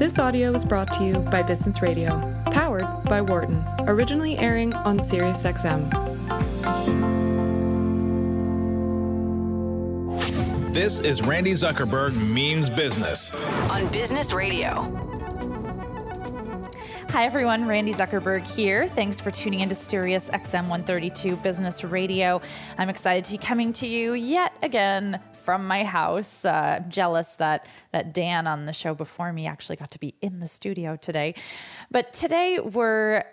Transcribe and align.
This 0.00 0.18
audio 0.18 0.54
is 0.54 0.64
brought 0.64 0.90
to 0.94 1.04
you 1.04 1.18
by 1.18 1.42
Business 1.42 1.82
Radio, 1.82 2.42
powered 2.46 2.86
by 3.04 3.20
Wharton, 3.20 3.62
originally 3.80 4.38
airing 4.38 4.72
on 4.72 4.98
SiriusXM. 4.98 5.92
This 10.72 11.00
is 11.00 11.20
Randi 11.20 11.52
Zuckerberg 11.52 12.16
Means 12.16 12.70
Business 12.70 13.34
on 13.68 13.88
Business 13.88 14.32
Radio. 14.32 14.84
Hi, 17.10 17.26
everyone. 17.26 17.68
Randi 17.68 17.92
Zuckerberg 17.92 18.46
here. 18.46 18.88
Thanks 18.88 19.20
for 19.20 19.30
tuning 19.30 19.60
into 19.60 19.74
Sirius 19.74 20.30
XM 20.30 20.68
132 20.68 21.36
Business 21.36 21.84
Radio. 21.84 22.40
I'm 22.78 22.88
excited 22.88 23.24
to 23.24 23.32
be 23.32 23.38
coming 23.38 23.74
to 23.74 23.86
you 23.86 24.14
yet 24.14 24.54
again 24.62 25.20
from 25.50 25.66
my 25.66 25.82
house. 25.82 26.44
Uh, 26.44 26.80
jealous 26.88 27.32
that 27.34 27.66
that 27.90 28.14
Dan 28.14 28.46
on 28.46 28.66
the 28.66 28.72
show 28.72 28.94
before 28.94 29.32
me 29.32 29.46
actually 29.46 29.74
got 29.74 29.90
to 29.90 29.98
be 29.98 30.14
in 30.20 30.38
the 30.38 30.46
studio 30.46 30.94
today. 30.94 31.34
But 31.90 32.12
today 32.12 32.60
we're 32.60 33.24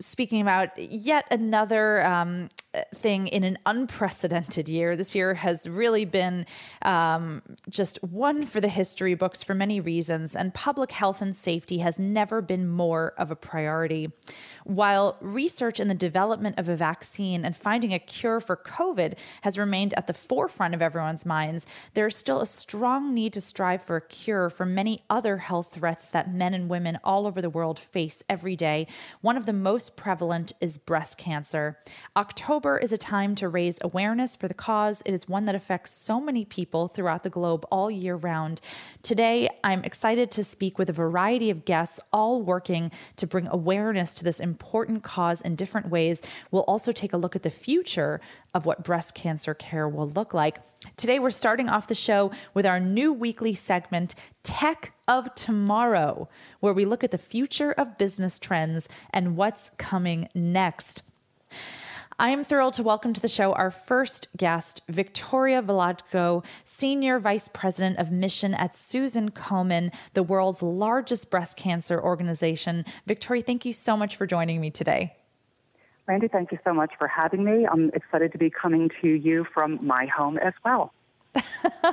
speaking 0.00 0.40
about 0.40 0.76
yet 0.76 1.24
another 1.30 2.04
um, 2.04 2.48
thing 2.94 3.26
in 3.28 3.44
an 3.44 3.58
unprecedented 3.66 4.68
year. 4.68 4.96
This 4.96 5.14
year 5.14 5.34
has 5.34 5.68
really 5.68 6.04
been 6.04 6.46
um, 6.82 7.42
just 7.68 8.02
one 8.02 8.44
for 8.44 8.60
the 8.60 8.68
history 8.68 9.14
books 9.14 9.42
for 9.42 9.54
many 9.54 9.80
reasons, 9.80 10.36
and 10.36 10.52
public 10.52 10.92
health 10.92 11.22
and 11.22 11.34
safety 11.34 11.78
has 11.78 11.98
never 11.98 12.40
been 12.40 12.68
more 12.68 13.14
of 13.18 13.30
a 13.30 13.36
priority. 13.36 14.12
While 14.64 15.16
research 15.20 15.78
in 15.78 15.88
the 15.88 15.94
development 15.94 16.58
of 16.58 16.68
a 16.68 16.76
vaccine 16.76 17.44
and 17.44 17.54
finding 17.54 17.94
a 17.94 17.98
cure 17.98 18.40
for 18.40 18.56
COVID 18.56 19.14
has 19.42 19.58
remained 19.58 19.94
at 19.94 20.06
the 20.06 20.12
forefront 20.12 20.74
of 20.74 20.82
everyone's 20.82 21.24
minds, 21.24 21.66
there 21.94 22.06
is 22.06 22.16
still 22.16 22.40
a 22.40 22.46
strong 22.46 23.14
need 23.14 23.32
to 23.34 23.40
strive 23.40 23.82
for 23.82 23.96
a 23.96 24.00
cure 24.00 24.50
for 24.50 24.66
many 24.66 25.02
other 25.08 25.38
health 25.38 25.74
threats 25.74 26.08
that 26.08 26.32
men 26.32 26.54
and 26.54 26.68
women 26.68 26.98
all 27.04 27.26
over 27.26 27.40
the 27.40 27.50
world 27.50 27.78
face 27.78 28.22
every 28.28 28.56
day. 28.56 28.86
One 29.20 29.36
of 29.36 29.46
the 29.46 29.52
most 29.52 29.96
prevalent 29.96 30.52
is 30.60 30.78
breast 30.78 31.18
cancer. 31.18 31.78
October 32.16 32.65
is 32.74 32.90
a 32.90 32.98
time 32.98 33.36
to 33.36 33.48
raise 33.48 33.78
awareness 33.80 34.34
for 34.34 34.48
the 34.48 34.54
cause. 34.54 35.00
It 35.06 35.12
is 35.12 35.28
one 35.28 35.44
that 35.44 35.54
affects 35.54 35.92
so 35.92 36.20
many 36.20 36.44
people 36.44 36.88
throughout 36.88 37.22
the 37.22 37.30
globe 37.30 37.64
all 37.70 37.88
year 37.88 38.16
round. 38.16 38.60
Today, 39.04 39.48
I'm 39.62 39.84
excited 39.84 40.32
to 40.32 40.42
speak 40.42 40.76
with 40.76 40.90
a 40.90 40.92
variety 40.92 41.48
of 41.50 41.64
guests, 41.64 42.00
all 42.12 42.42
working 42.42 42.90
to 43.16 43.26
bring 43.28 43.46
awareness 43.46 44.14
to 44.14 44.24
this 44.24 44.40
important 44.40 45.04
cause 45.04 45.40
in 45.42 45.54
different 45.54 45.90
ways. 45.90 46.22
We'll 46.50 46.62
also 46.62 46.90
take 46.90 47.12
a 47.12 47.16
look 47.16 47.36
at 47.36 47.44
the 47.44 47.50
future 47.50 48.20
of 48.52 48.66
what 48.66 48.82
breast 48.82 49.14
cancer 49.14 49.54
care 49.54 49.88
will 49.88 50.08
look 50.08 50.34
like. 50.34 50.58
Today, 50.96 51.20
we're 51.20 51.30
starting 51.30 51.68
off 51.68 51.86
the 51.86 51.94
show 51.94 52.32
with 52.52 52.66
our 52.66 52.80
new 52.80 53.12
weekly 53.12 53.54
segment, 53.54 54.16
Tech 54.42 54.92
of 55.06 55.32
Tomorrow, 55.36 56.28
where 56.58 56.74
we 56.74 56.84
look 56.84 57.04
at 57.04 57.12
the 57.12 57.18
future 57.18 57.70
of 57.70 57.96
business 57.96 58.40
trends 58.40 58.88
and 59.10 59.36
what's 59.36 59.70
coming 59.76 60.28
next. 60.34 61.04
I 62.18 62.30
am 62.30 62.44
thrilled 62.44 62.72
to 62.74 62.82
welcome 62.82 63.12
to 63.12 63.20
the 63.20 63.28
show 63.28 63.52
our 63.52 63.70
first 63.70 64.28
guest, 64.38 64.80
Victoria 64.88 65.60
Wolodzko, 65.60 66.42
Senior 66.64 67.18
Vice 67.18 67.48
President 67.48 67.98
of 67.98 68.10
Mission 68.10 68.54
at 68.54 68.74
Susan 68.74 69.30
Komen, 69.30 69.92
the 70.14 70.22
world's 70.22 70.62
largest 70.62 71.30
breast 71.30 71.58
cancer 71.58 72.02
organization. 72.02 72.86
Victoria, 73.04 73.42
thank 73.42 73.66
you 73.66 73.72
so 73.74 73.98
much 73.98 74.16
for 74.16 74.26
joining 74.26 74.62
me 74.62 74.70
today. 74.70 75.14
Randi, 76.06 76.28
thank 76.28 76.52
you 76.52 76.58
so 76.64 76.72
much 76.72 76.94
for 76.96 77.06
having 77.06 77.44
me. 77.44 77.66
I'm 77.70 77.90
excited 77.92 78.32
to 78.32 78.38
be 78.38 78.48
coming 78.48 78.90
to 79.02 79.08
you 79.08 79.44
from 79.52 79.78
my 79.86 80.06
home 80.06 80.38
as 80.38 80.54
well. 80.64 80.94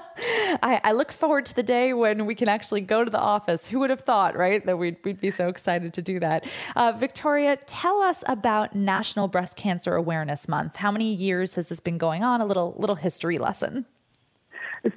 I, 0.61 0.79
I, 0.83 0.91
look 0.93 1.11
forward 1.11 1.45
to 1.47 1.55
the 1.55 1.63
day 1.63 1.93
when 1.93 2.25
we 2.25 2.35
can 2.35 2.47
actually 2.47 2.81
go 2.81 3.03
to 3.03 3.09
the 3.09 3.19
office. 3.19 3.67
Who 3.67 3.79
would 3.79 3.89
have 3.89 4.01
thought, 4.01 4.35
right, 4.35 4.65
that 4.65 4.77
we'd, 4.77 4.97
we'd 5.03 5.19
be 5.19 5.31
so 5.31 5.47
excited 5.47 5.93
to 5.93 6.01
do 6.01 6.19
that? 6.19 6.45
Uh, 6.75 6.93
Victoria, 6.95 7.57
tell 7.65 8.01
us 8.01 8.23
about 8.27 8.75
National 8.75 9.27
Breast 9.27 9.57
Cancer 9.57 9.95
Awareness 9.95 10.47
Month. 10.47 10.77
How 10.77 10.91
many 10.91 11.13
years 11.13 11.55
has 11.55 11.69
this 11.69 11.79
been 11.79 11.97
going 11.97 12.23
on? 12.23 12.41
A 12.41 12.45
little 12.45 12.75
little 12.77 12.95
history 12.95 13.37
lesson. 13.37 13.85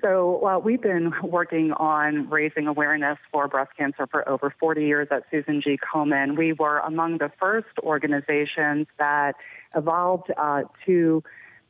So 0.02 0.44
uh, 0.44 0.58
we've 0.58 0.82
been 0.82 1.12
working 1.22 1.72
on 1.72 2.28
raising 2.28 2.66
awareness 2.66 3.18
for 3.30 3.46
breast 3.46 3.70
cancer 3.76 4.08
for 4.08 4.28
over 4.28 4.52
40 4.58 4.84
years 4.84 5.06
at 5.12 5.22
Susan 5.30 5.60
G. 5.62 5.78
Komen. 5.78 6.36
We 6.36 6.52
were 6.52 6.78
among 6.78 7.18
the 7.18 7.30
first 7.38 7.68
organizations 7.84 8.88
that 8.98 9.36
evolved 9.76 10.32
uh, 10.36 10.64
to 10.86 11.22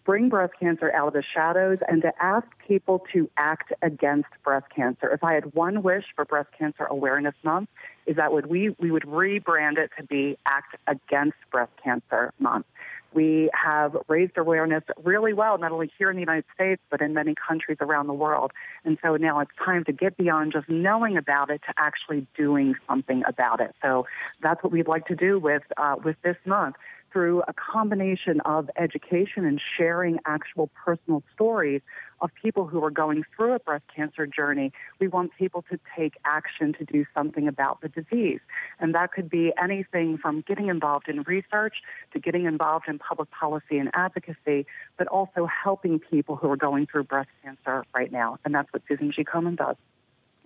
bring 0.07 0.29
breast 0.29 0.55
cancer 0.59 0.91
out 0.95 1.09
of 1.09 1.13
the 1.15 1.23
shadows 1.35 1.79
and 1.89 2.01
to 2.01 2.13
ask 2.23 2.47
people 2.67 3.05
to 3.13 3.29
act 3.37 3.73
against 3.83 4.29
breast 4.45 4.67
cancer. 4.75 5.11
If 5.11 5.25
I 5.25 5.35
had 5.35 5.53
one 5.53 5.83
wish 5.83 6.05
for 6.15 6.25
Breast 6.25 6.51
Cancer 6.57 6.85
Awareness 6.85 7.35
Month, 7.43 7.69
is 8.07 8.17
that 8.17 8.33
would 8.33 8.47
we 8.47 8.71
we 8.79 8.93
would 8.93 9.03
rebrand 9.03 9.79
it 9.79 9.91
to 9.99 10.07
be 10.07 10.39
Act 10.47 10.77
Against 10.87 11.37
Breast 11.51 11.73
Cancer 11.83 12.33
Month. 12.39 12.67
We 13.17 13.49
have 13.55 13.97
raised 14.09 14.37
awareness 14.37 14.85
really 15.03 15.33
well, 15.33 15.57
not 15.57 15.73
only 15.73 15.91
here 15.99 16.11
in 16.11 16.17
the 16.17 16.21
United 16.21 16.45
States, 16.55 16.83
but 16.91 17.01
in 17.01 17.15
many 17.15 17.35
countries 17.35 17.79
around 17.81 18.09
the 18.09 18.13
world. 18.13 18.53
And 18.85 18.99
so 19.03 19.17
now 19.17 19.41
it's 19.41 19.51
time 19.65 19.85
to 19.85 19.93
get 19.93 20.19
beyond 20.19 20.53
just 20.53 20.69
knowing 20.69 21.17
about 21.17 21.49
it 21.49 21.63
to 21.67 21.73
actually 21.79 22.27
doing 22.37 22.75
something 22.87 23.23
about 23.27 23.63
it. 23.63 23.75
So 23.81 24.07
that's 24.43 24.63
what 24.63 24.71
we'd 24.71 24.87
like 24.87 25.07
to 25.07 25.17
do 25.17 25.39
with 25.39 25.63
uh, 25.79 25.97
with 26.05 26.17
this 26.23 26.37
month 26.45 26.77
through 27.11 27.43
a 27.49 27.55
combination 27.55 28.43
of 28.43 28.69
education 28.77 29.47
and 29.47 29.59
sharing 29.79 30.19
actual 30.27 30.69
personal 30.85 31.23
stories 31.33 31.81
of 32.21 32.31
people 32.41 32.67
who 32.67 32.83
are 32.85 32.91
going 32.91 33.25
through 33.35 33.55
a 33.55 33.59
breast 33.59 33.85
cancer 33.95 34.27
journey. 34.27 34.73
We 35.01 35.09
want 35.09 35.33
people 35.39 35.65
to 35.71 35.79
take 35.97 36.15
action 36.25 36.73
to 36.75 36.85
do 36.85 37.05
something 37.15 37.49
about 37.49 37.81
the 37.81 37.89
disease. 37.89 38.41
And 38.81 38.95
that 38.95 39.13
could 39.13 39.29
be 39.29 39.53
anything 39.63 40.19
from 40.19 40.43
getting 40.47 40.69
involved 40.69 41.09
in 41.09 41.23
research 41.23 41.77
to 42.13 42.19
getting 42.19 42.47
involved 42.47 42.89
in 42.89 42.99
public 42.99 43.31
policy 43.31 43.79
and 43.79 43.91
advocacy, 43.95 44.67
but 44.97 45.07
also 45.09 45.47
helping 45.47 45.99
people 45.99 46.37
who 46.37 46.51
are 46.51 46.57
going 46.57 46.87
through 46.87 47.05
breast 47.05 47.31
cancer 47.43 47.85
right 47.95 48.11
now. 48.11 48.39
And 48.45 48.55
that's 48.55 48.73
what 48.73 48.83
Susan 48.89 49.11
G. 49.11 49.25
Komen 49.25 49.57
does. 49.57 49.77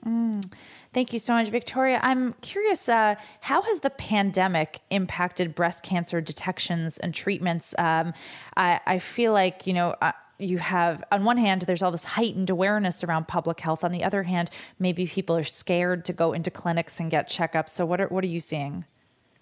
Mm. 0.06 0.42
Thank 0.92 1.12
you 1.12 1.18
so 1.18 1.34
much, 1.34 1.48
Victoria. 1.48 2.00
I'm 2.02 2.32
curious, 2.34 2.88
uh, 2.88 3.16
how 3.42 3.62
has 3.62 3.80
the 3.80 3.90
pandemic 3.90 4.80
impacted 4.90 5.54
breast 5.54 5.82
cancer 5.82 6.20
detections 6.20 6.98
and 6.98 7.14
treatments? 7.14 7.74
Um, 7.78 8.14
I, 8.56 8.80
I, 8.86 8.98
feel 8.98 9.32
like, 9.32 9.66
you 9.66 9.74
know, 9.74 9.94
uh, 10.00 10.12
you 10.42 10.58
have, 10.58 11.02
on 11.12 11.24
one 11.24 11.36
hand, 11.36 11.62
there's 11.62 11.82
all 11.82 11.90
this 11.90 12.04
heightened 12.04 12.50
awareness 12.50 13.04
around 13.04 13.28
public 13.28 13.60
health. 13.60 13.84
On 13.84 13.92
the 13.92 14.04
other 14.04 14.22
hand, 14.22 14.50
maybe 14.78 15.06
people 15.06 15.36
are 15.36 15.44
scared 15.44 16.04
to 16.06 16.12
go 16.12 16.32
into 16.32 16.50
clinics 16.50 17.00
and 17.00 17.10
get 17.10 17.28
checkups. 17.28 17.70
So, 17.70 17.86
what 17.86 18.00
are, 18.00 18.08
what 18.08 18.24
are 18.24 18.28
you 18.28 18.40
seeing? 18.40 18.84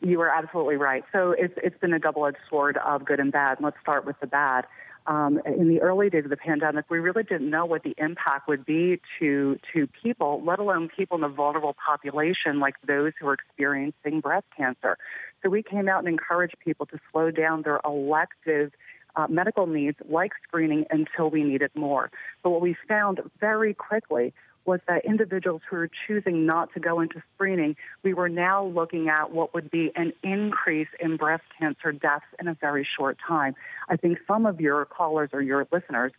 You 0.01 0.21
are 0.21 0.29
absolutely 0.29 0.77
right. 0.77 1.05
So, 1.13 1.33
it's, 1.33 1.55
it's 1.63 1.79
been 1.79 1.93
a 1.93 1.99
double 1.99 2.27
edged 2.27 2.39
sword 2.49 2.77
of 2.79 3.05
good 3.05 3.21
and 3.21 3.33
bad. 3.33 3.59
let's 3.61 3.81
start 3.81 4.05
with 4.05 4.19
the 4.21 4.27
bad 4.27 4.67
um, 5.09 5.41
in 5.47 5.69
the 5.69 5.81
early 5.81 6.11
days 6.11 6.25
of 6.25 6.31
the 6.31 6.37
pandemic, 6.37 6.85
we 6.91 6.99
really 6.99 7.23
didn't 7.23 7.49
know 7.49 7.65
what 7.65 7.83
the 7.83 7.95
impact 7.97 8.47
would 8.47 8.67
be 8.67 9.01
to 9.19 9.59
to 9.73 9.87
people, 9.87 10.43
let 10.45 10.59
alone 10.59 10.91
people 10.95 11.17
in 11.17 11.25
a 11.25 11.31
vulnerable 11.31 11.75
population 11.85 12.61
like 12.61 12.75
those 12.87 13.15
who 13.19 13.27
are 13.27 13.35
experiencing 13.35 14.21
breast 14.21 14.47
cancer. 14.55 14.99
So 15.43 15.49
we 15.49 15.63
came 15.63 15.89
out 15.89 16.01
and 16.01 16.09
encouraged 16.09 16.57
people 16.63 16.85
to 16.87 16.99
slow 17.11 17.31
down 17.31 17.63
their 17.63 17.81
elective 17.87 18.73
uh, 19.19 19.27
medical 19.29 19.67
needs 19.67 19.99
like 20.09 20.33
screening 20.47 20.87
until 20.91 21.29
we 21.29 21.43
needed 21.43 21.71
more. 21.75 22.11
But 22.43 22.51
what 22.51 22.61
we 22.61 22.77
found 22.89 23.21
very 23.41 23.75
quickly 23.75 24.33
was 24.65 24.81
that 24.87 25.03
individuals 25.06 25.62
who 25.69 25.77
are 25.77 25.91
choosing 26.06 26.45
not 26.45 26.73
to 26.75 26.79
go 26.79 27.01
into 27.01 27.23
screening, 27.34 27.75
we 28.03 28.12
were 28.12 28.29
now 28.29 28.67
looking 28.67 29.09
at 29.09 29.33
what 29.33 29.55
would 29.55 29.71
be 29.71 29.91
an 29.97 30.12
increase 30.23 30.89
in 31.01 31.17
breast 31.17 31.43
cancer 31.59 31.91
deaths 31.91 32.27
in 32.39 32.47
a 32.49 32.55
very 32.55 32.87
short 32.97 33.17
time. 33.27 33.55
I 33.89 33.97
think 33.97 34.19
some 34.27 34.45
of 34.45 34.61
your 34.61 34.84
callers 34.84 35.31
or 35.33 35.41
your 35.41 35.67
listeners 35.73 36.12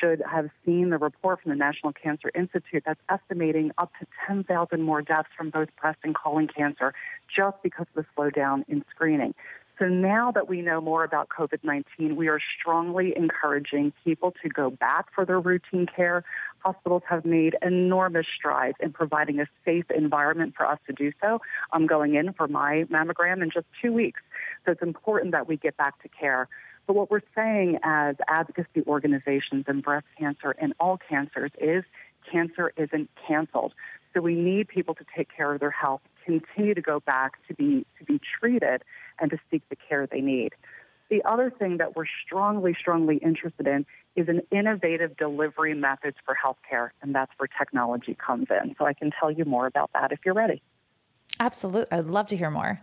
should 0.00 0.22
have 0.30 0.50
seen 0.64 0.90
the 0.90 0.98
report 0.98 1.42
from 1.42 1.50
the 1.50 1.56
National 1.56 1.92
Cancer 1.92 2.30
Institute 2.32 2.84
that's 2.86 3.00
estimating 3.10 3.72
up 3.76 3.90
to 3.98 4.06
10,000 4.28 4.80
more 4.80 5.02
deaths 5.02 5.28
from 5.36 5.50
both 5.50 5.68
breast 5.80 5.98
and 6.04 6.14
colon 6.14 6.46
cancer 6.46 6.94
just 7.34 7.56
because 7.64 7.86
of 7.96 8.04
the 8.04 8.06
slowdown 8.16 8.62
in 8.68 8.84
screening. 8.94 9.34
So 9.78 9.86
now 9.86 10.30
that 10.32 10.48
we 10.48 10.62
know 10.62 10.80
more 10.80 11.04
about 11.04 11.28
COVID 11.28 11.62
19, 11.62 12.16
we 12.16 12.28
are 12.28 12.40
strongly 12.58 13.12
encouraging 13.14 13.92
people 14.04 14.32
to 14.42 14.48
go 14.48 14.70
back 14.70 15.06
for 15.14 15.26
their 15.26 15.38
routine 15.38 15.86
care. 15.86 16.24
Hospitals 16.60 17.02
have 17.08 17.26
made 17.26 17.56
enormous 17.60 18.26
strides 18.34 18.76
in 18.80 18.92
providing 18.92 19.38
a 19.38 19.46
safe 19.66 19.84
environment 19.94 20.54
for 20.56 20.66
us 20.66 20.78
to 20.86 20.94
do 20.94 21.12
so. 21.20 21.40
I'm 21.72 21.86
going 21.86 22.14
in 22.14 22.32
for 22.32 22.48
my 22.48 22.84
mammogram 22.90 23.42
in 23.42 23.50
just 23.50 23.66
two 23.82 23.92
weeks. 23.92 24.20
So 24.64 24.72
it's 24.72 24.82
important 24.82 25.32
that 25.32 25.46
we 25.46 25.58
get 25.58 25.76
back 25.76 26.02
to 26.02 26.08
care. 26.08 26.48
But 26.86 26.94
what 26.94 27.10
we're 27.10 27.20
saying 27.34 27.78
as 27.82 28.16
advocacy 28.28 28.82
organizations 28.86 29.66
in 29.68 29.82
breast 29.82 30.06
cancer 30.18 30.54
and 30.58 30.72
all 30.80 30.98
cancers 31.08 31.50
is 31.60 31.84
cancer 32.30 32.72
isn't 32.76 33.10
canceled. 33.26 33.72
So 34.16 34.22
we 34.22 34.34
need 34.34 34.68
people 34.68 34.94
to 34.94 35.04
take 35.14 35.28
care 35.36 35.52
of 35.52 35.60
their 35.60 35.70
health, 35.70 36.00
continue 36.24 36.72
to 36.72 36.80
go 36.80 37.00
back 37.00 37.34
to 37.48 37.54
be 37.54 37.84
to 37.98 38.04
be 38.04 38.18
treated 38.40 38.82
and 39.20 39.30
to 39.30 39.36
seek 39.50 39.68
the 39.68 39.76
care 39.76 40.06
they 40.06 40.22
need. 40.22 40.54
The 41.10 41.22
other 41.24 41.50
thing 41.50 41.76
that 41.76 41.94
we're 41.94 42.06
strongly, 42.24 42.74
strongly 42.80 43.18
interested 43.18 43.66
in 43.66 43.84
is 44.16 44.28
an 44.28 44.40
innovative 44.50 45.18
delivery 45.18 45.74
methods 45.74 46.16
for 46.24 46.34
healthcare, 46.34 46.90
and 47.02 47.14
that's 47.14 47.30
where 47.36 47.46
technology 47.58 48.16
comes 48.16 48.46
in. 48.50 48.74
So 48.78 48.86
I 48.86 48.94
can 48.94 49.10
tell 49.20 49.30
you 49.30 49.44
more 49.44 49.66
about 49.66 49.90
that 49.92 50.12
if 50.12 50.20
you're 50.24 50.34
ready. 50.34 50.62
Absolutely. 51.38 51.98
I'd 51.98 52.06
love 52.06 52.26
to 52.28 52.38
hear 52.38 52.50
more. 52.50 52.80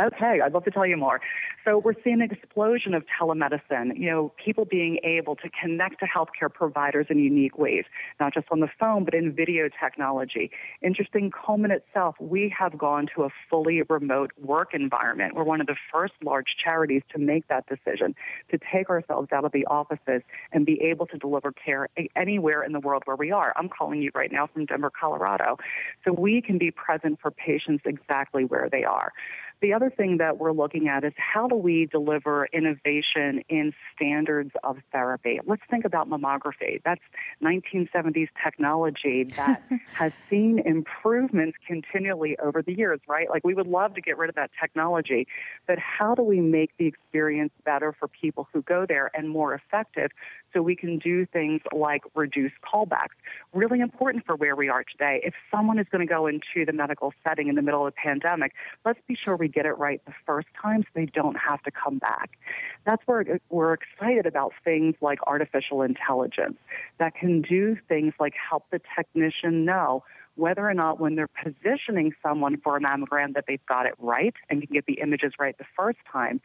Okay, 0.00 0.40
I'd 0.44 0.52
love 0.52 0.64
to 0.64 0.70
tell 0.70 0.86
you 0.86 0.96
more. 0.96 1.20
So 1.64 1.78
we're 1.78 1.94
seeing 2.02 2.20
an 2.20 2.30
explosion 2.30 2.94
of 2.94 3.04
telemedicine, 3.20 3.96
you 3.96 4.10
know, 4.10 4.32
people 4.44 4.64
being 4.64 4.98
able 5.04 5.36
to 5.36 5.48
connect 5.48 6.00
to 6.00 6.06
healthcare 6.06 6.52
providers 6.52 7.06
in 7.10 7.18
unique 7.18 7.56
ways, 7.56 7.84
not 8.18 8.34
just 8.34 8.46
on 8.50 8.60
the 8.60 8.68
phone, 8.78 9.04
but 9.04 9.14
in 9.14 9.32
video 9.32 9.68
technology. 9.80 10.50
Interesting, 10.82 11.30
Komen 11.30 11.70
itself, 11.70 12.16
we 12.18 12.52
have 12.56 12.76
gone 12.76 13.06
to 13.14 13.22
a 13.22 13.28
fully 13.48 13.82
remote 13.82 14.32
work 14.42 14.74
environment. 14.74 15.34
We're 15.34 15.44
one 15.44 15.60
of 15.60 15.68
the 15.68 15.76
first 15.92 16.14
large 16.24 16.56
charities 16.62 17.02
to 17.12 17.18
make 17.18 17.46
that 17.48 17.66
decision, 17.68 18.14
to 18.50 18.58
take 18.72 18.90
ourselves 18.90 19.28
out 19.32 19.44
of 19.44 19.52
the 19.52 19.64
offices 19.66 20.22
and 20.52 20.66
be 20.66 20.80
able 20.82 21.06
to 21.06 21.18
deliver 21.18 21.52
care 21.52 21.88
anywhere 22.16 22.64
in 22.64 22.72
the 22.72 22.80
world 22.80 23.02
where 23.06 23.16
we 23.16 23.30
are. 23.30 23.52
I'm 23.56 23.68
calling 23.68 24.02
you 24.02 24.10
right 24.14 24.32
now 24.32 24.48
from 24.48 24.66
Denver, 24.66 24.90
Colorado. 24.90 25.56
So 26.04 26.12
we 26.12 26.42
can 26.42 26.58
be 26.58 26.70
present 26.70 27.20
for 27.22 27.30
patients 27.30 27.84
exactly 27.86 28.44
where 28.44 28.68
they 28.70 28.84
are. 28.84 29.12
The 29.60 29.72
other 29.72 29.90
thing 29.90 30.18
that 30.18 30.38
we're 30.38 30.52
looking 30.52 30.88
at 30.88 31.04
is 31.04 31.12
how 31.16 31.46
do 31.48 31.54
we 31.56 31.86
deliver 31.86 32.46
innovation 32.52 33.42
in 33.48 33.72
standards 33.94 34.50
of 34.62 34.78
therapy? 34.92 35.40
Let's 35.46 35.62
think 35.70 35.84
about 35.84 36.08
mammography. 36.08 36.82
That's 36.84 37.00
1970s 37.42 38.28
technology 38.42 39.26
that 39.36 39.62
has 39.92 40.12
seen 40.28 40.58
improvements 40.58 41.56
continually 41.66 42.36
over 42.38 42.62
the 42.62 42.74
years, 42.74 43.00
right? 43.08 43.28
Like 43.30 43.44
we 43.44 43.54
would 43.54 43.66
love 43.66 43.94
to 43.94 44.00
get 44.00 44.18
rid 44.18 44.28
of 44.28 44.36
that 44.36 44.50
technology, 44.60 45.26
but 45.66 45.78
how 45.78 46.14
do 46.14 46.22
we 46.22 46.40
make 46.40 46.70
the 46.78 46.86
experience 46.86 47.52
better 47.64 47.94
for 47.98 48.08
people 48.08 48.48
who 48.52 48.62
go 48.62 48.84
there 48.86 49.10
and 49.14 49.28
more 49.28 49.54
effective 49.54 50.10
so 50.52 50.62
we 50.62 50.76
can 50.76 50.98
do 50.98 51.26
things 51.26 51.60
like 51.72 52.02
reduce 52.14 52.52
callbacks? 52.62 53.16
Really 53.52 53.80
important 53.80 54.26
for 54.26 54.36
where 54.36 54.56
we 54.56 54.68
are 54.68 54.84
today. 54.84 55.20
If 55.24 55.34
someone 55.50 55.78
is 55.78 55.86
going 55.90 56.06
to 56.06 56.12
go 56.12 56.26
into 56.26 56.66
the 56.66 56.72
medical 56.72 57.12
setting 57.22 57.48
in 57.48 57.54
the 57.54 57.62
middle 57.62 57.86
of 57.86 57.94
a 57.96 57.96
pandemic, 57.96 58.52
let's 58.84 59.00
be 59.06 59.14
sure 59.14 59.36
we 59.36 59.43
get 59.48 59.66
it 59.66 59.76
right 59.78 60.00
the 60.06 60.14
first 60.26 60.48
time 60.60 60.82
so 60.82 60.88
they 60.94 61.06
don't 61.06 61.36
have 61.36 61.62
to 61.62 61.70
come 61.70 61.98
back. 61.98 62.38
That's 62.84 63.02
where 63.06 63.40
we're 63.50 63.74
excited 63.74 64.26
about 64.26 64.52
things 64.64 64.94
like 65.00 65.18
artificial 65.26 65.82
intelligence 65.82 66.56
that 66.98 67.14
can 67.14 67.42
do 67.42 67.76
things 67.88 68.14
like 68.18 68.34
help 68.50 68.64
the 68.70 68.80
technician 68.96 69.64
know 69.64 70.04
whether 70.36 70.68
or 70.68 70.74
not 70.74 70.98
when 70.98 71.14
they're 71.14 71.28
positioning 71.28 72.12
someone 72.22 72.56
for 72.60 72.76
a 72.76 72.80
mammogram 72.80 73.34
that 73.34 73.44
they've 73.46 73.64
got 73.66 73.86
it 73.86 73.94
right 73.98 74.34
and 74.50 74.62
can 74.62 74.72
get 74.72 74.86
the 74.86 74.94
images 74.94 75.32
right 75.38 75.56
the 75.58 75.64
first 75.76 75.98
time, 76.10 76.40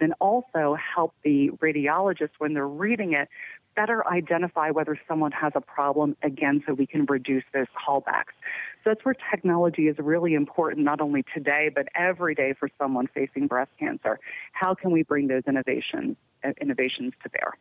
then 0.00 0.12
also 0.14 0.76
help 0.94 1.14
the 1.22 1.50
radiologist 1.62 2.30
when 2.38 2.54
they're 2.54 2.66
reading 2.66 3.12
it 3.12 3.28
better 3.76 4.06
identify 4.06 4.70
whether 4.70 4.98
someone 5.08 5.32
has 5.32 5.52
a 5.54 5.60
problem 5.60 6.16
again 6.22 6.62
so 6.66 6.74
we 6.74 6.86
can 6.86 7.04
reduce 7.06 7.44
those 7.52 7.66
callbacks. 7.86 8.34
So 8.82 8.90
that's 8.90 9.04
where 9.04 9.14
technology 9.30 9.88
is 9.88 9.96
really 9.98 10.34
important, 10.34 10.84
not 10.84 11.00
only 11.00 11.24
today, 11.34 11.70
but 11.74 11.88
every 11.94 12.34
day 12.34 12.54
for 12.58 12.68
someone 12.78 13.06
facing 13.06 13.46
breast 13.46 13.70
cancer. 13.78 14.18
How 14.52 14.74
can 14.74 14.90
we 14.90 15.02
bring 15.02 15.28
those 15.28 15.42
innovations, 15.46 16.16
uh, 16.44 16.52
innovations 16.60 17.14
to 17.22 17.30
bear? 17.30 17.54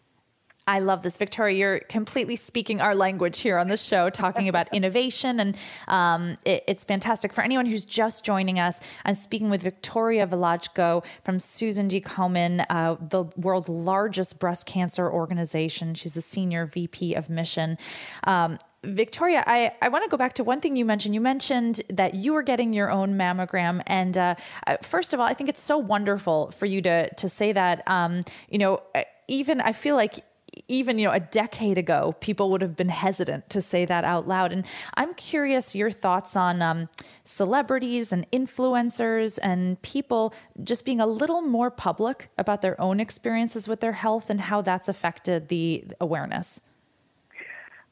I 0.65 0.79
love 0.79 1.03
this, 1.03 1.17
Victoria. 1.17 1.57
You're 1.57 1.79
completely 1.79 2.37
speaking 2.37 2.79
our 2.79 2.95
language 2.95 3.39
here 3.39 3.57
on 3.57 3.67
the 3.67 3.75
show, 3.75 4.09
talking 4.09 4.47
about 4.47 4.67
innovation, 4.73 5.39
and 5.39 5.57
um, 5.89 6.37
it, 6.45 6.63
it's 6.67 6.85
fantastic. 6.85 7.33
For 7.33 7.41
anyone 7.41 7.65
who's 7.65 7.83
just 7.83 8.23
joining 8.23 8.59
us, 8.59 8.79
I'm 9.03 9.15
speaking 9.15 9.49
with 9.49 9.61
Victoria 9.61 10.25
Wolodzko 10.25 11.03
from 11.25 11.39
Susan 11.39 11.89
G. 11.89 11.99
Komen, 11.99 12.65
uh, 12.69 12.95
the 12.99 13.25
world's 13.35 13.67
largest 13.67 14.39
breast 14.39 14.65
cancer 14.65 15.11
organization. 15.11 15.95
She's 15.95 16.13
the 16.13 16.21
senior 16.21 16.65
VP 16.65 17.13
of 17.13 17.29
mission. 17.29 17.77
Um, 18.23 18.57
Victoria, 18.85 19.43
I, 19.47 19.73
I 19.81 19.89
want 19.89 20.05
to 20.05 20.09
go 20.09 20.17
back 20.17 20.33
to 20.33 20.43
one 20.43 20.61
thing 20.61 20.75
you 20.75 20.85
mentioned. 20.85 21.13
You 21.13 21.21
mentioned 21.21 21.81
that 21.89 22.15
you 22.15 22.33
were 22.33 22.43
getting 22.43 22.73
your 22.73 22.91
own 22.91 23.15
mammogram. 23.15 23.81
And 23.87 24.17
uh, 24.17 24.35
uh 24.67 24.77
first 24.81 25.13
of 25.13 25.19
all, 25.21 25.25
I 25.25 25.33
think 25.33 25.49
it's 25.49 25.61
so 25.61 25.77
wonderful 25.77 26.51
for 26.51 26.65
you 26.65 26.81
to, 26.81 27.13
to 27.15 27.29
say 27.29 27.53
that. 27.53 27.87
Um, 27.87 28.23
you 28.49 28.57
know, 28.57 28.79
uh, 28.93 29.03
even 29.29 29.61
I 29.61 29.71
feel 29.71 29.95
like 29.95 30.15
even 30.73 30.97
you 30.97 31.07
know 31.07 31.13
a 31.13 31.19
decade 31.19 31.77
ago 31.77 32.15
people 32.19 32.49
would 32.49 32.61
have 32.61 32.75
been 32.75 32.89
hesitant 32.89 33.47
to 33.49 33.61
say 33.61 33.85
that 33.85 34.03
out 34.03 34.27
loud 34.27 34.51
and 34.51 34.65
i'm 34.95 35.13
curious 35.13 35.75
your 35.75 35.91
thoughts 35.91 36.35
on 36.35 36.61
um, 36.61 36.89
celebrities 37.23 38.11
and 38.11 38.29
influencers 38.31 39.37
and 39.43 39.81
people 39.81 40.33
just 40.63 40.83
being 40.83 40.99
a 40.99 41.07
little 41.07 41.41
more 41.41 41.69
public 41.69 42.29
about 42.37 42.61
their 42.61 42.79
own 42.81 42.99
experiences 42.99 43.67
with 43.67 43.79
their 43.79 43.93
health 43.93 44.29
and 44.29 44.41
how 44.41 44.61
that's 44.61 44.89
affected 44.89 45.47
the 45.49 45.83
awareness 46.01 46.61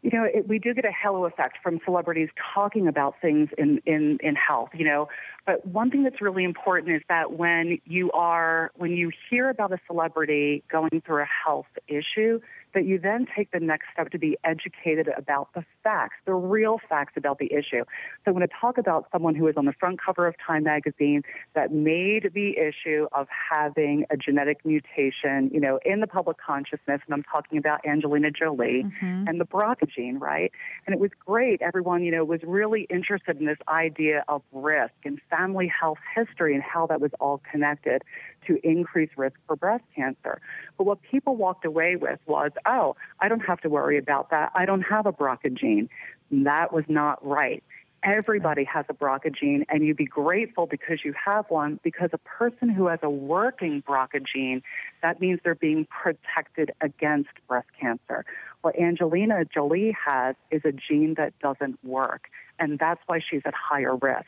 you 0.01 0.09
know, 0.11 0.23
it, 0.23 0.47
we 0.47 0.57
do 0.57 0.73
get 0.73 0.83
a 0.83 0.91
halo 0.91 1.25
effect 1.25 1.59
from 1.61 1.79
celebrities 1.85 2.29
talking 2.55 2.87
about 2.87 3.15
things 3.21 3.49
in, 3.57 3.79
in, 3.85 4.17
in 4.21 4.35
health, 4.35 4.69
you 4.73 4.83
know. 4.83 5.09
But 5.45 5.65
one 5.65 5.91
thing 5.91 6.03
that's 6.03 6.21
really 6.21 6.43
important 6.43 6.95
is 6.95 7.03
that 7.07 7.33
when 7.33 7.79
you 7.85 8.11
are, 8.11 8.71
when 8.75 8.91
you 8.91 9.11
hear 9.29 9.49
about 9.49 9.71
a 9.71 9.79
celebrity 9.85 10.63
going 10.71 11.01
through 11.05 11.21
a 11.21 11.27
health 11.45 11.67
issue, 11.87 12.41
that 12.73 12.85
you 12.85 12.99
then 12.99 13.27
take 13.35 13.51
the 13.51 13.59
next 13.59 13.87
step 13.93 14.09
to 14.11 14.19
be 14.19 14.37
educated 14.43 15.09
about 15.17 15.49
the 15.53 15.63
facts, 15.83 16.15
the 16.25 16.33
real 16.33 16.79
facts 16.89 17.13
about 17.15 17.39
the 17.39 17.51
issue. 17.51 17.83
So 18.23 18.27
I'm 18.27 18.33
going 18.33 18.47
to 18.47 18.53
talk 18.59 18.77
about 18.77 19.07
someone 19.11 19.35
who 19.35 19.47
is 19.47 19.55
on 19.57 19.65
the 19.65 19.73
front 19.73 19.99
cover 20.03 20.27
of 20.27 20.35
Time 20.45 20.63
magazine 20.63 21.23
that 21.53 21.71
made 21.71 22.31
the 22.33 22.57
issue 22.57 23.07
of 23.11 23.27
having 23.29 24.05
a 24.09 24.17
genetic 24.17 24.65
mutation, 24.65 25.49
you 25.53 25.59
know, 25.59 25.79
in 25.85 25.99
the 25.99 26.07
public 26.07 26.37
consciousness. 26.37 27.01
And 27.05 27.13
I'm 27.13 27.23
talking 27.23 27.57
about 27.57 27.85
Angelina 27.85 28.31
Jolie 28.31 28.85
mm-hmm. 28.85 29.27
and 29.27 29.39
the 29.39 29.45
BRCA 29.45 29.89
gene, 29.93 30.17
right? 30.19 30.51
And 30.85 30.93
it 30.93 30.99
was 30.99 31.11
great. 31.25 31.61
Everyone, 31.61 32.03
you 32.03 32.11
know, 32.11 32.23
was 32.23 32.41
really 32.43 32.87
interested 32.89 33.39
in 33.39 33.45
this 33.45 33.57
idea 33.67 34.23
of 34.27 34.41
risk 34.51 34.93
and 35.05 35.19
family 35.29 35.67
health 35.67 35.99
history 36.15 36.53
and 36.53 36.63
how 36.63 36.87
that 36.87 37.01
was 37.01 37.11
all 37.19 37.41
connected 37.51 38.03
to 38.47 38.59
increase 38.63 39.09
risk 39.17 39.35
for 39.47 39.55
breast 39.55 39.83
cancer. 39.95 40.41
But 40.77 40.85
what 40.85 41.01
people 41.01 41.35
walked 41.35 41.65
away 41.65 41.95
with 41.95 42.19
was, 42.25 42.51
oh, 42.65 42.95
I 43.19 43.27
don't 43.27 43.41
have 43.41 43.61
to 43.61 43.69
worry 43.69 43.97
about 43.97 44.29
that. 44.31 44.51
I 44.55 44.65
don't 44.65 44.81
have 44.81 45.05
a 45.05 45.13
BRCA 45.13 45.53
gene. 45.53 45.89
That 46.31 46.73
was 46.73 46.85
not 46.87 47.25
right. 47.25 47.63
Everybody 48.03 48.63
has 48.63 48.85
a 48.89 48.95
BRCA 48.95 49.35
gene, 49.35 49.63
and 49.69 49.85
you'd 49.85 49.97
be 49.97 50.05
grateful 50.05 50.65
because 50.65 51.05
you 51.05 51.13
have 51.23 51.45
one. 51.49 51.79
Because 51.83 52.09
a 52.13 52.17
person 52.17 52.67
who 52.69 52.87
has 52.87 52.99
a 53.03 53.09
working 53.09 53.83
BRCA 53.87 54.25
gene, 54.25 54.63
that 55.03 55.21
means 55.21 55.39
they're 55.43 55.53
being 55.53 55.85
protected 55.85 56.71
against 56.81 57.29
breast 57.47 57.67
cancer. 57.79 58.25
What 58.61 58.79
Angelina 58.79 59.45
Jolie 59.45 59.95
has 60.03 60.35
is 60.49 60.61
a 60.65 60.71
gene 60.71 61.13
that 61.17 61.37
doesn't 61.39 61.83
work, 61.83 62.29
and 62.57 62.79
that's 62.79 63.01
why 63.05 63.19
she's 63.19 63.41
at 63.45 63.53
higher 63.53 63.95
risk. 63.95 64.25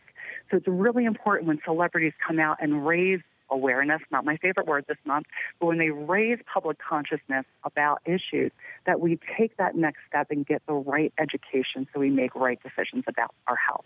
So 0.51 0.57
it's 0.57 0.67
really 0.67 1.05
important 1.05 1.47
when 1.47 1.59
celebrities 1.65 2.13
come 2.25 2.39
out 2.39 2.57
and 2.61 2.85
raise 2.85 3.21
awareness, 3.49 4.01
not 4.11 4.25
my 4.25 4.37
favorite 4.37 4.67
word 4.67 4.85
this 4.87 4.97
month, 5.05 5.27
but 5.59 5.67
when 5.67 5.77
they 5.77 5.89
raise 5.89 6.39
public 6.51 6.77
consciousness 6.79 7.45
about 7.63 8.01
issues, 8.05 8.51
that 8.85 8.99
we 8.99 9.19
take 9.37 9.55
that 9.57 9.75
next 9.75 9.99
step 10.07 10.27
and 10.31 10.45
get 10.45 10.61
the 10.67 10.73
right 10.73 11.13
education 11.19 11.87
so 11.93 11.99
we 11.99 12.09
make 12.09 12.35
right 12.35 12.59
decisions 12.63 13.03
about 13.07 13.33
our 13.47 13.55
health. 13.55 13.85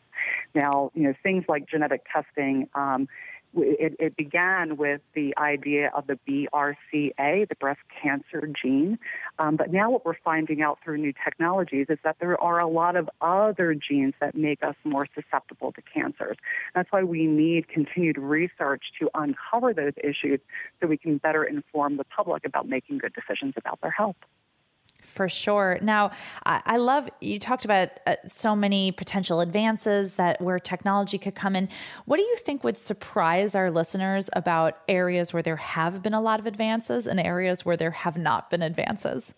Now, 0.56 0.92
you 0.94 1.04
know, 1.04 1.14
things 1.24 1.46
like 1.48 1.68
genetic 1.68 2.02
testing, 2.12 2.70
um, 2.74 3.08
it, 3.56 3.96
it, 4.00 4.16
began 4.16 4.77
with 4.77 5.01
the 5.13 5.34
idea 5.38 5.92
of 5.96 6.08
the 6.08 6.20
BRCA, 6.27 7.48
the 7.48 7.56
breast 7.60 7.80
cancer 8.04 8.50
gene. 8.62 9.00
Um, 9.39 9.56
but 9.56 9.72
now 9.72 9.89
what 9.89 10.06
we're 10.06 10.18
finding 10.24 10.62
out 10.62 10.80
through 10.84 10.98
new 10.98 11.13
technologies 11.24 11.88
is 11.89 11.98
that 12.04 12.18
there 12.20 12.39
are 12.42 12.60
a 12.60 12.68
lot 12.68 12.96
of 12.96 13.10
other 13.22 13.74
genes 13.74 14.13
that 14.20 14.36
make 14.36 14.63
us 14.63 14.75
more 14.84 15.08
susceptible 15.16 15.72
to 15.74 15.82
cancers. 15.82 16.38
That's 16.75 16.92
why 16.92 17.04
we 17.04 17.25
need 17.25 17.68
continued 17.68 18.18
research 18.18 18.84
to 19.00 19.10
uncover 19.13 19.74
those 19.74 19.94
issues 19.98 20.39
so 20.80 20.88
we 20.88 20.98
can 20.98 21.18
better 21.18 21.44
inform 21.44 21.98
the 21.98 22.06
public 22.06 22.46
about 22.46 22.68
making 22.68 23.00
good 23.00 23.13
decisions 23.13 23.54
about 23.58 23.82
their 23.82 23.92
health. 23.92 24.18
For 25.08 25.30
sure. 25.30 25.80
Now, 25.82 26.12
I, 26.46 26.78
love 26.78 27.10
you 27.22 27.40
talked 27.40 27.66
about 27.66 27.90
uh, 28.06 28.18
so 28.28 28.56
many 28.56 28.92
potential 28.92 29.40
advances 29.40 30.16
that 30.16 30.40
where 30.40 30.60
technology 30.60 31.18
could 31.18 31.34
come 31.34 31.56
in. 31.56 31.70
What 32.06 32.18
do 32.18 32.24
you 32.24 32.36
think 32.36 32.64
would 32.64 32.78
surprise 32.78 33.56
our 33.56 33.72
listeners 33.72 34.30
about 34.34 34.78
areas 34.88 35.34
where 35.34 35.42
there 35.42 35.56
have 35.56 36.04
been 36.04 36.14
a 36.14 36.22
lot 36.22 36.40
of 36.40 36.46
advances 36.46 37.08
and 37.08 37.20
areas 37.20 37.66
where 37.66 37.76
there 37.76 37.92
have 37.92 38.18
not 38.18 38.52
been 38.52 38.62
advances? 38.62 39.34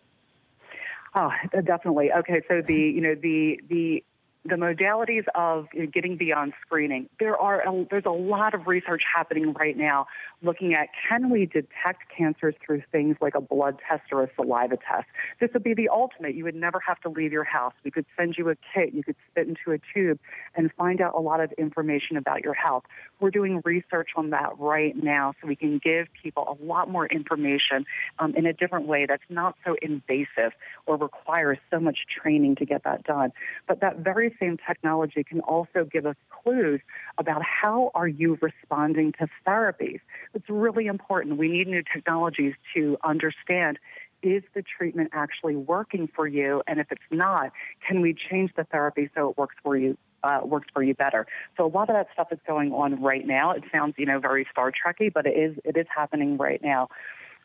Oh, 1.15 1.31
definitely. 1.63 2.11
Okay, 2.11 2.41
so 2.47 2.61
the 2.61 2.75
you 2.75 2.99
know 2.99 3.15
the 3.15 3.61
the 3.69 4.03
the 4.45 4.55
modalities 4.55 5.25
of 5.35 5.67
getting 5.93 6.15
beyond 6.15 6.53
screening. 6.65 7.09
There 7.19 7.37
are 7.37 7.61
a, 7.61 7.87
there's 7.91 8.05
a 8.05 8.11
lot 8.11 8.53
of 8.53 8.67
research 8.67 9.03
happening 9.15 9.53
right 9.53 9.77
now 9.77 10.07
looking 10.41 10.73
at 10.73 10.87
can 11.07 11.29
we 11.29 11.45
detect 11.45 12.03
cancers 12.15 12.55
through 12.65 12.81
things 12.91 13.17
like 13.21 13.35
a 13.35 13.41
blood 13.41 13.77
test 13.87 14.03
or 14.11 14.23
a 14.23 14.29
saliva 14.35 14.77
test. 14.77 15.07
This 15.41 15.49
would 15.53 15.63
be 15.63 15.73
the 15.73 15.89
ultimate. 15.89 16.35
You 16.35 16.45
would 16.45 16.55
never 16.55 16.79
have 16.79 16.99
to 17.01 17.09
leave 17.09 17.31
your 17.31 17.43
house. 17.43 17.73
We 17.83 17.91
could 17.91 18.05
send 18.17 18.35
you 18.37 18.49
a 18.49 18.55
kit. 18.73 18.93
You 18.93 19.03
could 19.03 19.17
spit 19.29 19.47
into 19.47 19.71
a 19.71 19.79
tube 19.93 20.19
and 20.55 20.71
find 20.77 21.01
out 21.01 21.15
a 21.15 21.19
lot 21.19 21.41
of 21.41 21.51
information 21.53 22.15
about 22.15 22.41
your 22.41 22.53
health. 22.53 22.83
We're 23.19 23.31
doing 23.31 23.61
research 23.65 24.09
on 24.15 24.29
that 24.29 24.57
right 24.57 24.95
now 24.95 25.33
so 25.41 25.47
we 25.47 25.55
can 25.55 25.79
give 25.83 26.07
people 26.21 26.57
a 26.59 26.63
lot 26.63 26.89
more 26.89 27.07
information 27.07 27.85
um, 28.19 28.33
in 28.35 28.45
a 28.45 28.53
different 28.53 28.87
way 28.87 29.05
that's 29.07 29.23
not 29.29 29.55
so 29.65 29.75
invasive 29.81 30.53
or 30.85 30.95
requires 30.95 31.57
so 31.69 31.79
much 31.79 31.99
training 32.21 32.55
to 32.57 32.65
get 32.65 32.83
that 32.85 33.03
done. 33.03 33.33
But 33.67 33.81
that 33.81 33.97
same 34.39 34.57
technology 34.67 35.23
can 35.23 35.41
also 35.41 35.87
give 35.91 36.05
us 36.05 36.15
clues 36.29 36.81
about 37.17 37.41
how 37.43 37.91
are 37.93 38.07
you 38.07 38.37
responding 38.41 39.13
to 39.13 39.27
therapies. 39.45 39.99
It's 40.33 40.49
really 40.49 40.87
important. 40.87 41.37
We 41.37 41.47
need 41.47 41.67
new 41.67 41.83
technologies 41.93 42.53
to 42.75 42.97
understand 43.03 43.79
is 44.21 44.43
the 44.53 44.61
treatment 44.61 45.11
actually 45.13 45.55
working 45.55 46.09
for 46.13 46.27
you? 46.27 46.61
And 46.67 46.79
if 46.79 46.91
it's 46.91 47.01
not, 47.09 47.51
can 47.87 48.01
we 48.01 48.13
change 48.13 48.51
the 48.55 48.65
therapy 48.65 49.09
so 49.15 49.29
it 49.29 49.37
works 49.37 49.55
for 49.63 49.77
you 49.77 49.97
uh, 50.23 50.41
works 50.43 50.67
for 50.73 50.83
you 50.83 50.93
better. 50.93 51.25
So 51.55 51.65
a 51.65 51.71
lot 51.71 51.89
of 51.89 51.95
that 51.95 52.07
stuff 52.11 52.27
is 52.31 52.39
going 52.45 52.73
on 52.73 53.01
right 53.01 53.25
now. 53.25 53.51
It 53.51 53.63
sounds, 53.71 53.95
you 53.97 54.05
know, 54.05 54.19
very 54.19 54.45
Star 54.51 54.71
Trekky, 54.71 55.11
but 55.13 55.25
it 55.25 55.37
is 55.37 55.57
it 55.63 55.77
is 55.77 55.87
happening 55.93 56.37
right 56.37 56.61
now. 56.61 56.89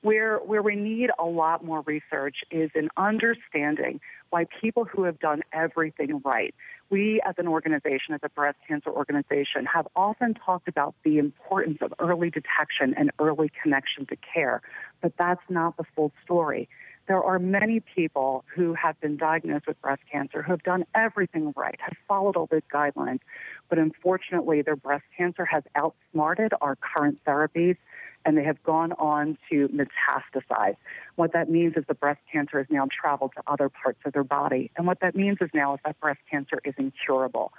Where 0.03 0.38
where 0.38 0.62
we 0.62 0.75
need 0.75 1.11
a 1.19 1.25
lot 1.25 1.64
more 1.64 1.83
research 1.83 2.38
is 2.50 2.71
in 2.75 2.88
understanding 2.97 4.00
why 4.31 4.47
people 4.61 4.85
who 4.85 5.05
have 5.05 5.19
done 5.21 5.43
everything 5.53 6.21
right. 6.25 6.55
We 6.91 7.21
as 7.25 7.35
an 7.38 7.49
organization, 7.49 8.14
as 8.14 8.21
a 8.23 8.29
breast 8.29 8.59
cancer 8.69 8.91
organization, 8.91 9.67
have 9.67 9.88
often 9.97 10.35
talked 10.35 10.69
about 10.69 10.95
the 11.05 11.19
importance 11.19 11.79
of 11.81 11.93
early 11.99 12.31
detection 12.31 12.95
and 12.97 13.11
early 13.19 13.50
connection 13.62 14.07
to 14.07 14.17
care, 14.17 14.61
but 15.00 15.12
that's 15.17 15.43
not 15.49 15.76
the 15.76 15.85
full 15.97 16.12
story. 16.25 16.69
There 17.07 17.23
are 17.23 17.38
many 17.38 17.81
people 17.81 18.45
who 18.55 18.73
have 18.75 18.99
been 19.00 19.17
diagnosed 19.17 19.67
with 19.67 19.81
breast 19.83 20.03
cancer 20.11 20.43
who 20.43 20.53
have 20.53 20.62
done 20.62 20.85
everything 20.95 21.53
right, 21.55 21.79
have 21.81 21.97
followed 22.09 22.37
all 22.37 22.47
those 22.50 22.62
guidelines, 22.73 23.21
but 23.69 23.79
unfortunately 23.79 24.62
their 24.62 24.76
breast 24.76 25.05
cancer 25.17 25.45
has 25.45 25.64
outsmarted 25.76 26.53
our 26.62 26.76
current 26.76 27.21
therapies 27.26 27.76
and 28.25 28.37
they 28.37 28.45
have 28.45 28.62
gone 28.62 28.93
on 28.93 29.38
to 29.50 29.69
metastasize. 29.69 30.76
What 31.16 31.33
that 31.33 31.50
means 31.50 31.75
is 31.76 31.85
the 31.87 31.95
breast 31.95 32.21
cancer 32.33 32.59
has 32.59 32.66
now 32.71 32.88
traveled 32.90 33.33
to 33.37 33.43
other 33.47 33.69
parts 33.69 33.99
of 34.04 34.12
their 34.12 34.25
body. 34.25 34.71
And 34.76 34.87
what 34.87 35.00
that 35.00 35.14
means 35.14 35.38
is 35.40 35.50
now 35.52 35.75
is 35.75 35.81
that 35.85 36.00
breast 36.00 36.21
cancer 36.31 36.61
is 36.64 36.75
incurable 36.78 37.52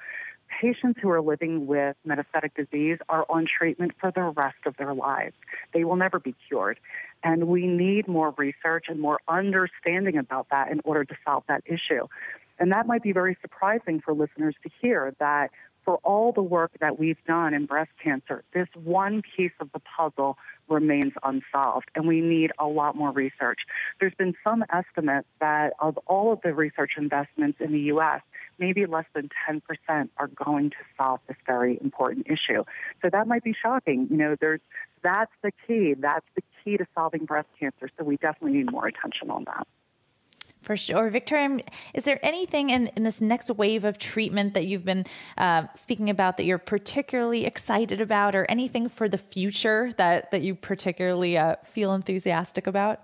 patients 0.61 0.99
who 1.01 1.09
are 1.09 1.21
living 1.21 1.67
with 1.67 1.95
metastatic 2.07 2.51
disease 2.55 2.97
are 3.09 3.25
on 3.29 3.45
treatment 3.45 3.93
for 3.99 4.11
the 4.11 4.21
rest 4.21 4.57
of 4.65 4.75
their 4.77 4.93
lives. 4.93 5.33
They 5.73 5.83
will 5.83 5.95
never 5.95 6.19
be 6.19 6.35
cured. 6.47 6.79
And 7.23 7.47
we 7.47 7.65
need 7.65 8.07
more 8.07 8.33
research 8.37 8.85
and 8.87 8.99
more 8.99 9.19
understanding 9.27 10.17
about 10.17 10.47
that 10.51 10.71
in 10.71 10.81
order 10.83 11.03
to 11.05 11.15
solve 11.25 11.43
that 11.47 11.63
issue. 11.65 12.07
And 12.59 12.71
that 12.71 12.87
might 12.87 13.03
be 13.03 13.11
very 13.11 13.37
surprising 13.41 13.99
for 13.99 14.13
listeners 14.13 14.55
to 14.63 14.69
hear 14.81 15.13
that 15.19 15.51
for 15.85 15.97
all 16.03 16.31
the 16.31 16.41
work 16.41 16.71
that 16.81 16.99
we've 16.99 17.23
done 17.25 17.53
in 17.53 17.67
breast 17.67 17.91
cancer, 18.03 18.43
this 18.53 18.67
one 18.73 19.21
piece 19.37 19.51
of 19.59 19.71
the 19.71 19.79
puzzle 19.79 20.37
remains 20.67 21.13
unsolved, 21.23 21.89
and 21.95 22.07
we 22.07 22.21
need 22.21 22.51
a 22.59 22.65
lot 22.65 22.95
more 22.95 23.11
research. 23.11 23.59
There's 23.99 24.15
been 24.15 24.33
some 24.43 24.65
estimate 24.73 25.25
that 25.39 25.73
of 25.79 25.97
all 26.07 26.33
of 26.33 26.41
the 26.41 26.53
research 26.53 26.93
investments 26.97 27.59
in 27.61 27.71
the 27.71 27.79
U.S., 27.81 28.21
maybe 28.57 28.85
less 28.85 29.05
than 29.13 29.29
10% 29.49 30.09
are 30.17 30.27
going 30.27 30.71
to 30.71 30.77
solve 30.97 31.19
this 31.27 31.37
very 31.45 31.77
important 31.81 32.25
issue. 32.27 32.63
So 33.01 33.09
that 33.11 33.27
might 33.27 33.43
be 33.43 33.53
shocking. 33.53 34.07
You 34.09 34.17
know, 34.17 34.35
there's 34.39 34.61
that's 35.03 35.31
the 35.43 35.51
key. 35.67 35.93
That's 35.97 36.25
the 36.35 36.41
key 36.63 36.77
to 36.77 36.87
solving 36.95 37.25
breast 37.25 37.47
cancer. 37.59 37.89
So 37.97 38.03
we 38.03 38.17
definitely 38.17 38.57
need 38.57 38.71
more 38.71 38.87
attention 38.87 39.29
on 39.29 39.43
that. 39.43 39.67
For 40.65 40.75
sure. 40.75 41.11
Victoria, 41.11 41.59
is 41.93 42.05
there 42.05 42.17
anything 42.25 42.71
in, 42.71 42.87
in 42.95 43.03
this 43.03 43.21
next 43.21 43.51
wave 43.51 43.85
of 43.85 43.99
treatment 43.99 44.55
that 44.55 44.65
you've 44.65 44.83
been 44.83 45.05
uh, 45.37 45.67
speaking 45.75 46.09
about 46.09 46.37
that 46.37 46.45
you're 46.45 46.57
particularly 46.57 47.45
excited 47.45 48.01
about, 48.01 48.33
or 48.33 48.47
anything 48.49 48.89
for 48.89 49.07
the 49.07 49.19
future 49.19 49.93
that, 49.97 50.31
that 50.31 50.41
you 50.41 50.55
particularly 50.55 51.37
uh, 51.37 51.57
feel 51.63 51.93
enthusiastic 51.93 52.65
about? 52.65 52.99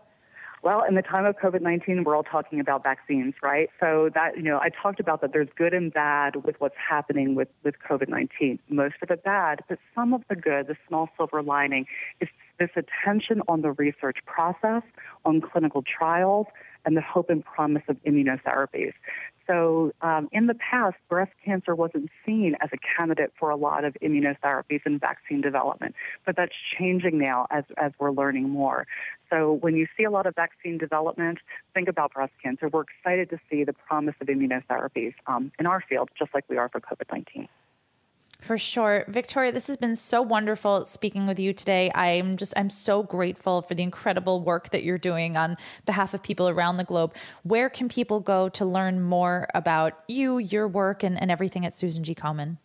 Well, 0.63 0.83
in 0.87 0.95
the 0.95 1.03
time 1.03 1.25
of 1.25 1.35
COVID 1.37 1.61
19, 1.61 2.03
we're 2.03 2.15
all 2.15 2.23
talking 2.23 2.59
about 2.59 2.81
vaccines, 2.81 3.35
right? 3.43 3.69
So 3.79 4.09
that, 4.15 4.37
you 4.37 4.43
know, 4.43 4.57
I 4.57 4.69
talked 4.69 4.99
about 4.99 5.21
that 5.21 5.31
there's 5.31 5.49
good 5.55 5.75
and 5.75 5.93
bad 5.93 6.43
with 6.43 6.55
what's 6.59 6.75
happening 6.77 7.35
with, 7.35 7.47
with 7.63 7.75
COVID 7.87 8.09
19. 8.09 8.57
Most 8.69 8.95
of 9.03 9.11
it 9.11 9.23
bad, 9.23 9.63
but 9.69 9.77
some 9.93 10.15
of 10.15 10.23
the 10.29 10.35
good, 10.35 10.65
the 10.65 10.77
small 10.87 11.09
silver 11.15 11.43
lining, 11.43 11.85
is 12.19 12.29
this 12.59 12.69
attention 12.75 13.41
on 13.47 13.61
the 13.61 13.71
research 13.71 14.17
process, 14.25 14.83
on 15.25 15.41
clinical 15.41 15.83
trials, 15.83 16.45
and 16.85 16.97
the 16.97 17.01
hope 17.01 17.29
and 17.29 17.43
promise 17.43 17.83
of 17.87 17.97
immunotherapies. 18.03 18.93
So, 19.47 19.91
um, 20.01 20.29
in 20.31 20.47
the 20.47 20.53
past, 20.53 20.95
breast 21.09 21.31
cancer 21.43 21.75
wasn't 21.75 22.09
seen 22.25 22.55
as 22.61 22.69
a 22.71 22.77
candidate 22.77 23.33
for 23.37 23.49
a 23.49 23.55
lot 23.55 23.83
of 23.83 23.97
immunotherapies 24.01 24.81
and 24.85 24.99
vaccine 24.99 25.41
development, 25.41 25.95
but 26.25 26.35
that's 26.35 26.53
changing 26.77 27.17
now 27.17 27.47
as, 27.49 27.63
as 27.77 27.91
we're 27.99 28.11
learning 28.11 28.49
more. 28.49 28.87
So, 29.29 29.53
when 29.53 29.75
you 29.75 29.87
see 29.97 30.03
a 30.03 30.11
lot 30.11 30.25
of 30.25 30.35
vaccine 30.35 30.77
development, 30.77 31.39
think 31.73 31.89
about 31.89 32.13
breast 32.13 32.33
cancer. 32.41 32.69
We're 32.69 32.83
excited 32.83 33.29
to 33.31 33.39
see 33.49 33.63
the 33.63 33.73
promise 33.73 34.15
of 34.21 34.27
immunotherapies 34.27 35.15
um, 35.27 35.51
in 35.59 35.65
our 35.65 35.83
field, 35.89 36.09
just 36.17 36.33
like 36.33 36.45
we 36.47 36.57
are 36.57 36.69
for 36.69 36.79
COVID 36.79 37.11
19. 37.11 37.47
For 38.41 38.57
sure. 38.57 39.05
Victoria, 39.07 39.51
this 39.51 39.67
has 39.67 39.77
been 39.77 39.95
so 39.95 40.23
wonderful 40.23 40.87
speaking 40.87 41.27
with 41.27 41.39
you 41.39 41.53
today. 41.53 41.91
I'm 41.93 42.37
just, 42.37 42.55
I'm 42.57 42.71
so 42.71 43.03
grateful 43.03 43.61
for 43.61 43.75
the 43.75 43.83
incredible 43.83 44.41
work 44.41 44.71
that 44.71 44.83
you're 44.83 44.97
doing 44.97 45.37
on 45.37 45.57
behalf 45.85 46.15
of 46.15 46.23
people 46.23 46.49
around 46.49 46.77
the 46.77 46.83
globe. 46.83 47.13
Where 47.43 47.69
can 47.69 47.87
people 47.87 48.19
go 48.19 48.49
to 48.49 48.65
learn 48.65 48.99
more 48.99 49.47
about 49.53 49.93
you, 50.07 50.39
your 50.39 50.67
work, 50.67 51.03
and, 51.03 51.21
and 51.21 51.29
everything 51.29 51.67
at 51.67 51.75
Susan 51.75 52.03
G. 52.03 52.15
Komen? 52.15 52.57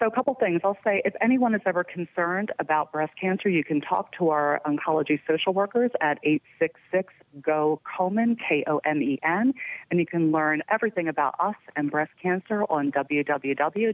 So, 0.00 0.06
a 0.06 0.10
couple 0.10 0.34
things. 0.34 0.62
I'll 0.64 0.78
say 0.82 1.02
if 1.04 1.12
anyone 1.20 1.54
is 1.54 1.60
ever 1.66 1.84
concerned 1.84 2.52
about 2.58 2.90
breast 2.90 3.12
cancer, 3.20 3.50
you 3.50 3.62
can 3.62 3.82
talk 3.82 4.16
to 4.16 4.30
our 4.30 4.62
oncology 4.66 5.20
social 5.28 5.52
workers 5.52 5.90
at 6.00 6.18
866 6.22 7.12
GO 7.42 7.82
Komen, 7.84 8.38
K 8.38 8.64
O 8.66 8.80
M 8.86 9.02
E 9.02 9.18
N, 9.22 9.52
and 9.90 10.00
you 10.00 10.06
can 10.06 10.32
learn 10.32 10.62
everything 10.70 11.06
about 11.06 11.34
us 11.38 11.56
and 11.76 11.90
breast 11.90 12.12
cancer 12.22 12.62
on 12.70 12.90
www.komen.org. 12.92 13.90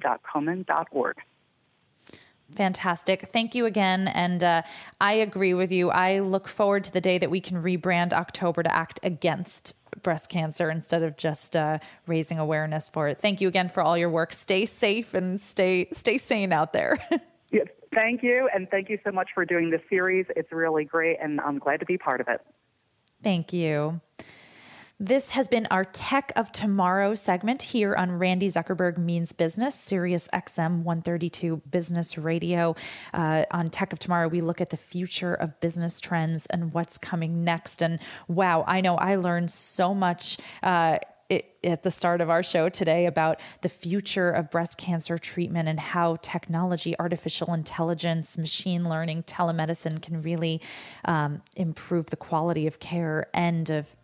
Fantastic. 2.55 3.29
Thank 3.29 3.55
you 3.55 3.67
again. 3.67 4.09
And 4.09 4.43
uh, 4.43 4.63
I 5.01 5.15
agree 5.15 5.55
with 5.55 5.73
you. 5.73 5.91
I 5.91 6.21
look 6.21 6.49
forward 6.49 6.85
to 6.85 6.93
the 6.93 7.01
day 7.01 7.19
that 7.19 7.31
we 7.31 7.41
can 7.41 7.63
rebrand 7.63 8.13
October 8.13 8.63
to 8.63 8.75
act 8.75 9.01
against 9.03 9.75
breast 10.03 10.31
cancer 10.31 10.71
instead 10.71 11.03
of 11.03 11.17
just 11.17 11.57
uh, 11.57 11.79
raising 12.07 12.39
awareness 12.39 12.89
for 12.89 13.09
it. 13.09 13.19
Thank 13.19 13.41
you 13.41 13.49
again 13.49 13.69
for 13.69 13.83
all 13.83 13.99
your 13.99 14.11
work. 14.11 14.33
Stay 14.33 14.67
safe 14.67 15.15
and 15.15 15.41
stay 15.41 15.89
stay 15.93 16.19
sane 16.19 16.53
out 16.53 16.73
there. 16.73 16.99
yes, 17.51 17.67
thank 17.93 18.23
you, 18.23 18.49
and 18.55 18.69
thank 18.71 18.89
you 18.89 18.99
so 19.05 19.11
much 19.11 19.31
for 19.35 19.45
doing 19.45 19.71
this 19.71 19.83
series. 19.89 20.27
It's 20.37 20.53
really 20.53 20.85
great, 20.85 21.19
and 21.21 21.41
I'm 21.41 21.59
glad 21.59 21.81
to 21.81 21.87
be 21.87 21.99
part 21.99 22.21
of 22.21 22.29
it. 22.29 22.41
Thank 23.23 23.53
you. 23.53 24.01
This 24.99 25.33
has 25.33 25.47
been 25.47 25.67
our 25.71 25.85
Tech 25.85 26.33
of 26.37 26.53
Tomorrow 26.53 27.17
segment 27.17 27.61
here 27.61 27.95
on 27.95 28.13
Randi 28.13 28.49
Zuckerberg 28.49 28.97
Means 28.97 29.31
Business, 29.33 29.75
Sirius 29.75 30.27
XM 30.33 30.85
132 30.85 31.61
Business 31.69 32.17
Radio. 32.17 32.75
Uh, 33.13 33.45
on 33.51 33.69
Tech 33.69 33.93
of 33.93 33.99
Tomorrow, 33.99 34.29
we 34.29 34.41
look 34.41 34.63
at 34.63 34.71
the 34.71 34.79
future 34.79 35.35
of 35.35 35.61
business 35.61 36.01
trends 36.01 36.47
and 36.47 36.73
what's 36.73 36.97
coming 36.97 37.45
next. 37.45 37.83
And 37.83 37.99
wow, 38.27 38.65
I 38.67 38.81
know 38.81 38.97
I 38.97 39.17
learned 39.17 39.51
so 39.51 39.95
much. 39.95 40.39
Uh, 40.63 40.97
at 41.65 41.83
the 41.83 41.91
start 41.91 42.21
of 42.21 42.31
our 42.31 42.45
show 42.45 42.69
today 42.69 43.07
about 43.07 43.41
the 43.63 43.69
future 43.69 44.31
of 44.31 44.49
breast 44.49 44.79
cancer 44.79 45.19
treatment 45.19 45.69
and 45.69 45.81
how 45.81 46.17
technology, 46.23 46.95
artificial 47.01 47.53
intelligence, 47.53 48.39
machine 48.39 48.89
learning, 48.89 49.25
telemedicine 49.25 50.01
can 50.01 50.19
really 50.19 50.61
um, 51.05 51.43
improve 51.57 52.07
the 52.07 52.17
quality 52.17 52.69
of 52.69 52.79
care 52.79 53.27
and 53.35 53.71
of 53.71 53.96